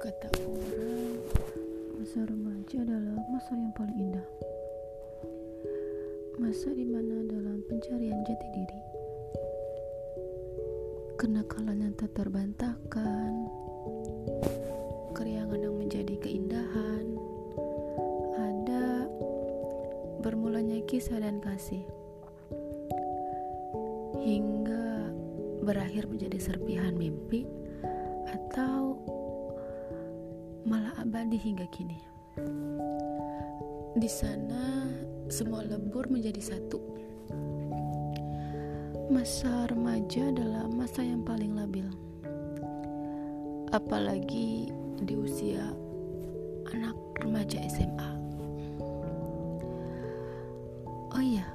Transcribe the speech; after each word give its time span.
Kata 0.00 0.32
orang, 0.32 1.20
masa 2.00 2.24
remaja 2.24 2.80
adalah 2.80 3.20
masa 3.28 3.52
yang 3.52 3.68
paling 3.76 4.00
indah. 4.00 4.28
Masa 6.40 6.72
di 6.72 6.88
mana 6.88 7.20
dalam 7.28 7.60
pencarian 7.68 8.24
jati 8.24 8.48
diri, 8.48 8.80
kenakalan 11.20 11.84
yang 11.84 11.94
tak 12.00 12.16
terbantahkan, 12.16 13.32
keriangan 15.12 15.68
yang 15.68 15.76
menjadi 15.76 16.16
keindahan, 16.16 17.04
ada 18.40 19.04
bermulanya 20.24 20.80
kisah 20.88 21.20
dan 21.20 21.44
kasih, 21.44 21.84
hingga 24.16 25.12
berakhir 25.60 26.08
menjadi 26.08 26.40
serpihan 26.40 26.96
mimpi 26.96 27.44
atau 28.32 28.96
malah 30.68 30.92
abadi 31.00 31.40
hingga 31.40 31.64
kini. 31.72 31.96
Di 33.96 34.10
sana 34.10 34.86
semua 35.32 35.64
lebur 35.64 36.10
menjadi 36.12 36.40
satu. 36.40 36.80
Masa 39.10 39.66
remaja 39.66 40.30
adalah 40.30 40.70
masa 40.70 41.02
yang 41.02 41.26
paling 41.26 41.56
labil. 41.58 41.86
Apalagi 43.70 44.70
di 45.02 45.14
usia 45.18 45.62
anak 46.70 46.96
remaja 47.18 47.58
SMA. 47.66 48.10
Oh 51.10 51.22
iya, 51.22 51.46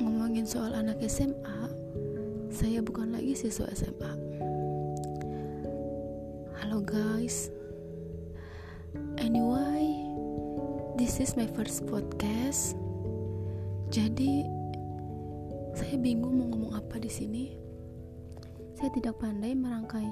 ngomongin 0.00 0.48
soal 0.48 0.72
anak 0.72 1.04
SMA, 1.04 1.68
saya 2.48 2.80
bukan 2.80 3.12
lagi 3.12 3.36
siswa 3.36 3.68
SMA. 3.76 4.27
Halo 6.58 6.82
guys. 6.82 7.54
Anyway, 9.14 9.94
this 10.98 11.22
is 11.22 11.38
my 11.38 11.46
first 11.54 11.86
podcast. 11.86 12.74
Jadi 13.94 14.42
saya 15.78 15.94
bingung 16.02 16.34
mau 16.34 16.50
ngomong 16.50 16.74
apa 16.74 16.98
di 16.98 17.06
sini. 17.06 17.54
Saya 18.74 18.90
tidak 18.90 19.22
pandai 19.22 19.54
merangkai 19.54 20.10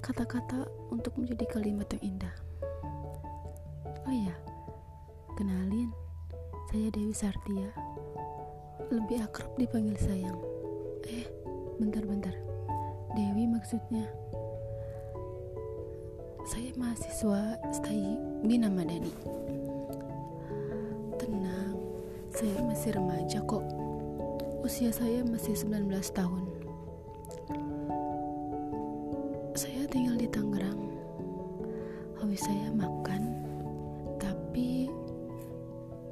kata-kata 0.00 0.64
untuk 0.88 1.12
menjadi 1.20 1.44
kalimat 1.52 1.84
yang 2.00 2.16
indah. 2.16 2.34
Oh 4.08 4.14
ya, 4.16 4.32
kenalin, 5.36 5.92
saya 6.72 6.88
Dewi 6.96 7.12
Sartia. 7.12 7.76
Lebih 8.88 9.20
akrab 9.20 9.52
dipanggil 9.60 10.00
sayang. 10.00 10.40
Eh, 11.04 11.28
bentar-bentar. 11.76 12.32
Dewi 13.12 13.44
maksudnya. 13.44 14.08
Saya 16.48 16.72
mahasiswa 16.80 17.60
stay 17.76 18.16
Bina 18.40 18.72
Madani. 18.72 19.12
Tenang, 21.20 21.76
saya 22.32 22.64
masih 22.64 22.96
remaja 22.96 23.44
kok. 23.44 23.60
Usia 24.64 24.88
saya 24.88 25.20
masih 25.28 25.52
19 25.52 25.92
tahun. 26.08 26.48
Saya 29.52 29.84
tinggal 29.92 30.16
di 30.16 30.24
Tangerang. 30.32 30.80
Hobi 32.16 32.40
saya 32.40 32.72
makan, 32.72 33.28
tapi 34.16 34.88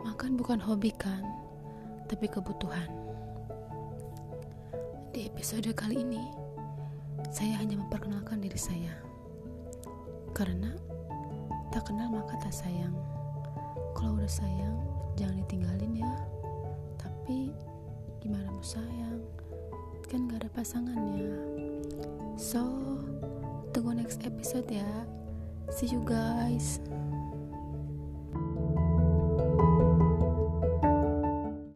makan 0.04 0.36
bukan 0.36 0.60
hobi 0.60 0.92
kan, 1.00 1.24
tapi 2.12 2.28
kebutuhan. 2.28 2.92
Di 5.16 5.32
episode 5.32 5.72
kali 5.72 6.04
ini, 6.04 6.20
saya 7.32 7.56
hanya 7.56 7.80
memperkenalkan 7.80 8.44
diri 8.44 8.60
saya. 8.60 8.95
Karena 10.36 10.68
tak 11.72 11.88
kenal 11.88 12.12
maka 12.12 12.36
tak 12.36 12.52
sayang. 12.52 12.92
Kalau 13.96 14.20
udah 14.20 14.28
sayang, 14.28 14.76
jangan 15.16 15.40
ditinggalin 15.48 16.04
ya. 16.04 16.12
Tapi 17.00 17.56
gimana 18.20 18.52
mau 18.52 18.60
sayang? 18.60 19.24
Kan 20.12 20.28
gak 20.28 20.44
ada 20.44 20.52
pasangannya. 20.52 21.40
So, 22.36 22.60
tunggu 23.72 23.96
next 23.96 24.28
episode 24.28 24.68
ya. 24.68 25.08
See 25.72 25.88
you 25.88 26.04
guys. 26.04 26.84